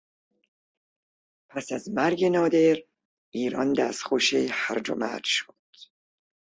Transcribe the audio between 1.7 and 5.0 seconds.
از مرگ نادر، ایران دستخوش هرج و